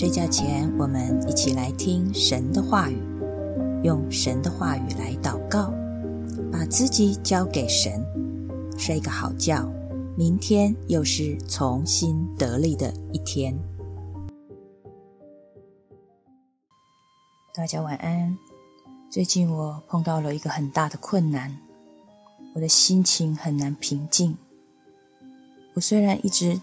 [0.00, 2.96] 睡觉前，我们一起来听神的话语，
[3.84, 5.70] 用神的话语来祷告，
[6.50, 8.02] 把自己交给神，
[8.78, 9.70] 睡个好觉。
[10.16, 13.54] 明天又是重新得力的一天。
[17.52, 18.38] 大家晚安。
[19.10, 21.58] 最近我碰到了一个很大的困难，
[22.54, 24.34] 我的心情很难平静。
[25.74, 26.58] 我虽然一直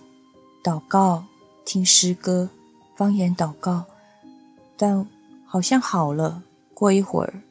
[0.64, 1.26] 祷告、
[1.64, 2.50] 听诗歌、
[2.98, 3.86] 方言祷告，
[4.76, 5.08] 但
[5.46, 6.44] 好像好了。
[6.74, 7.42] 过一会儿，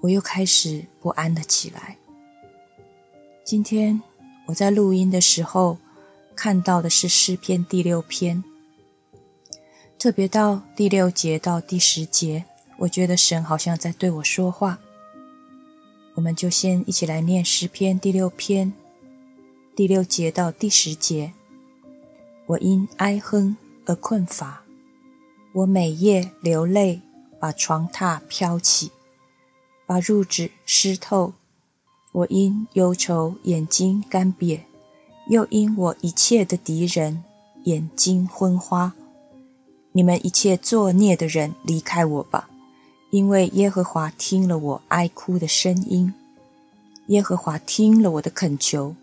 [0.00, 1.96] 我又开始不安了起来。
[3.44, 4.02] 今天
[4.46, 5.78] 我在录音的时候
[6.34, 8.42] 看到的是诗篇第六篇，
[9.98, 12.44] 特别到第六节到第十节。
[12.78, 14.80] 我觉得神好像在对我说话，
[16.14, 18.72] 我们就先一起来念诗篇第六篇
[19.76, 21.32] 第六节到第十节。
[22.46, 24.61] 我因哀哼而困乏，
[25.54, 27.02] 我每夜流泪，
[27.38, 28.90] 把床榻飘起，
[29.84, 31.34] 把褥子湿透。
[32.12, 34.60] 我因忧愁眼睛干瘪，
[35.28, 37.22] 又因我一切的敌人
[37.64, 38.94] 眼睛昏花。
[39.92, 42.48] 你们一切作孽的人，离开我吧。
[43.10, 46.14] 因为耶和华听了我哀哭的声音，
[47.08, 48.96] 耶和华听了我的恳求，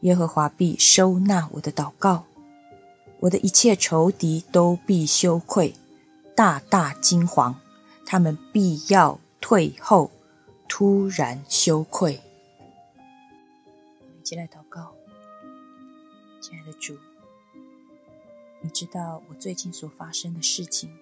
[0.00, 2.24] 耶和华必收纳我的祷告，
[3.26, 5.74] 我的一切仇敌都必羞愧，
[6.36, 7.56] 大大惊惶，
[8.04, 10.12] 他们必要退后，
[10.68, 12.22] 突然羞愧。
[14.20, 14.94] 一起来祷告，
[16.40, 16.96] 亲爱的主，
[18.60, 20.96] 你知道我最近所发生的事情。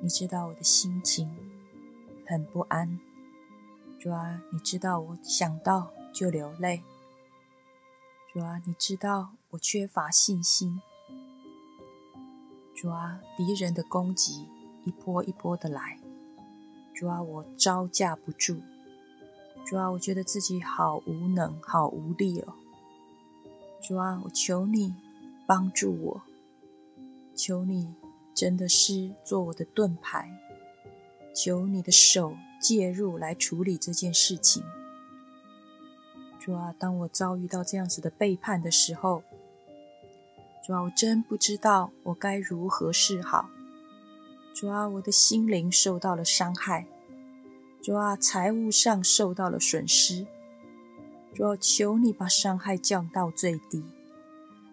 [0.00, 1.36] 你知道我的心情
[2.24, 3.00] 很不安，
[3.98, 6.84] 主啊，你知道我想到就流泪，
[8.32, 10.80] 主啊，你知道我缺乏信心，
[12.80, 14.48] 主啊，敌人的攻击
[14.86, 15.98] 一波一波的来，
[16.94, 18.62] 主啊，我招架不住，
[19.66, 22.54] 主啊，我觉得自己好无能，好无力哦，
[23.82, 24.94] 主啊，我求你
[25.46, 26.22] 帮助我，
[27.36, 27.94] 求你。
[28.32, 30.30] 真的是做我的盾牌，
[31.34, 34.62] 求你的手介入来处理这件事情。
[36.38, 39.22] 主啊，当我遭遇到这样子的背叛的时候，
[40.66, 43.48] 主啊，我真不知道我该如何是好。
[44.54, 46.86] 主啊，我的心灵受到了伤害，
[47.82, 50.26] 主啊，财务上受到了损失。
[51.34, 53.84] 主啊，求你把伤害降到最低。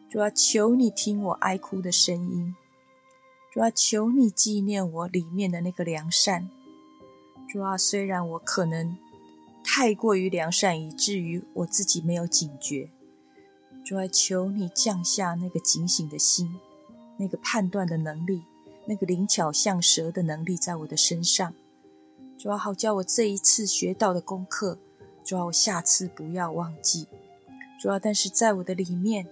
[0.09, 2.55] 主啊，求你听我哀哭的声音。
[3.53, 6.49] 主啊，求你纪念我里面的那个良善。
[7.47, 8.97] 主啊，虽然我可能
[9.63, 12.89] 太过于良善，以至于我自己没有警觉。
[13.87, 16.59] 主啊，求你降下那个警醒的心，
[17.15, 18.43] 那个判断的能力，
[18.85, 21.53] 那个灵巧像蛇的能力在我的身上。
[22.37, 24.77] 主啊，好叫我这一次学到的功课，
[25.23, 27.07] 主啊，我下次不要忘记。
[27.79, 29.25] 主啊，但是在我的里面，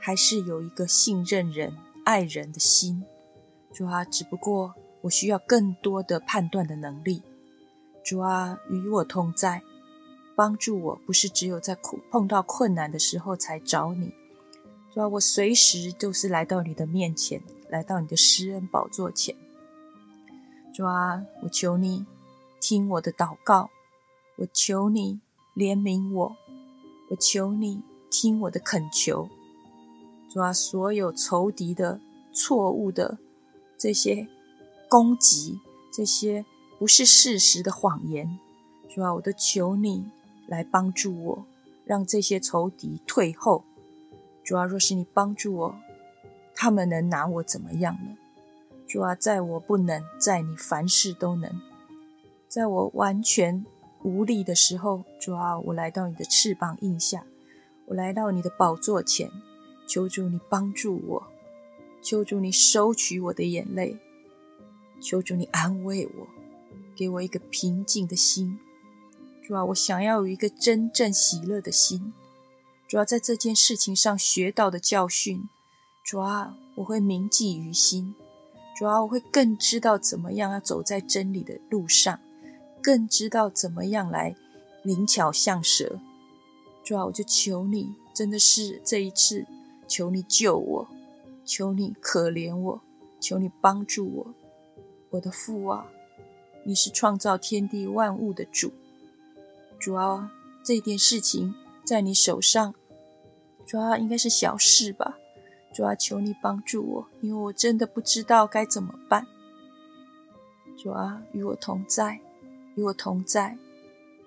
[0.00, 3.04] 还是有一个信任人、爱人的心。
[3.72, 7.22] 主啊，只不过我需要更多的判断的能力。
[8.04, 9.62] 主啊，与我同在，
[10.34, 14.12] 帮助我，不是只有在苦碰到困难的时候才找你。
[14.92, 19.36] 主啊，我随时都是来到你的面前，来到你的施恩宝座前。
[20.74, 22.06] 主啊，我求你
[22.60, 23.70] 听我的祷告，
[24.36, 25.20] 我求你
[25.54, 26.36] 怜悯我，
[27.10, 29.28] 我求你听我的恳求。
[30.28, 32.00] 主啊，所有仇敌的
[32.32, 33.18] 错误的。
[33.78, 34.28] 这些
[34.90, 35.58] 攻击，
[35.90, 36.44] 这些
[36.78, 38.38] 不是事实的谎言，
[38.90, 40.10] 主啊，我都求你
[40.50, 41.46] 来帮助我，
[41.84, 43.64] 让这些仇敌退后。
[44.42, 45.76] 主啊，若是你帮助我，
[46.56, 48.16] 他们能拿我怎么样呢？
[48.88, 51.60] 主啊，在我不能，在你凡事都能，
[52.48, 53.64] 在我完全
[54.02, 57.24] 无力的时候，主啊，我来到你的翅膀印下，
[57.86, 59.30] 我来到你的宝座前，
[59.86, 61.26] 求主你帮助我。
[62.02, 63.96] 求主你收取我的眼泪，
[65.00, 66.26] 求主你安慰我，
[66.96, 68.58] 给我一个平静的心。
[69.50, 72.14] 主啊，我想要有一个真正喜乐的心。
[72.86, 75.48] 主要在这件事情上学到的教训，
[76.04, 78.14] 主啊，我会铭记于心。
[78.78, 82.20] 主啊，我会更知道怎么样要走在真理的路上，
[82.80, 84.36] 更知道怎么样来
[84.84, 85.98] 灵巧像蛇。
[86.84, 89.44] 主啊，我就求你，真的是这一次，
[89.88, 90.88] 求你救我。
[91.44, 92.80] 求你可怜我，
[93.18, 94.34] 求你帮助我，
[95.10, 95.90] 我的父啊！
[96.62, 98.72] 你是创造天地万物的主，
[99.80, 100.30] 主啊，
[100.62, 101.54] 这件事情
[101.84, 102.74] 在你手上，
[103.66, 105.16] 主啊，应该是小事吧？
[105.72, 109.26] 主啊，求你帮助我，因为我真的不知道该怎么办。
[110.76, 112.20] 主啊，与我同在，
[112.74, 113.56] 与我同在。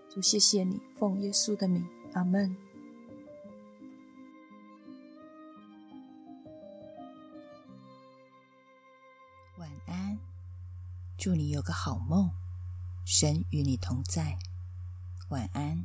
[0.10, 2.58] 主，谢谢你，奉耶稣的名，阿门。
[9.60, 10.18] 晚安，
[11.16, 12.32] 祝你有个好梦，
[13.06, 14.40] 神与你同在。
[15.34, 15.84] 晚安。